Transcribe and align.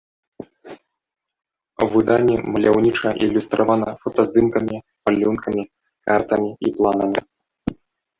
Выданне 1.91 2.37
маляўніча 2.55 3.09
ілюстравана 3.27 3.89
фотаздымкамі, 4.05 4.75
малюнкамі, 5.11 5.63
картамі 6.09 6.49
і 6.69 6.73
планамі. 6.79 7.19